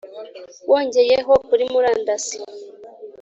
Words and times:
wongeyeho 0.69 1.33
kuri 1.47 1.63
murandasi. 1.73 2.37